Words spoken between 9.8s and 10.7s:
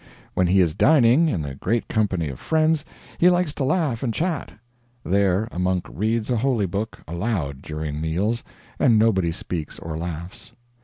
laughs.